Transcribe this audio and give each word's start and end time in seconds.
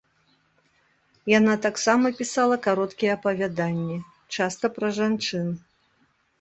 Яна 1.39 1.53
таксама 1.65 2.05
пісала 2.23 2.55
кароткія 2.69 3.11
апавяданні, 3.19 3.97
часта 4.39 4.75
пра 4.81 4.87
жанчын. 5.01 5.47